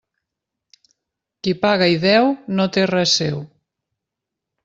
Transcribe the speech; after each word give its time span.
Qui 1.47 1.53
paga 1.65 1.89
i 1.95 1.99
deu 2.05 2.31
no 2.61 2.67
té 2.77 2.85
res 2.93 3.13
seu. 3.21 3.37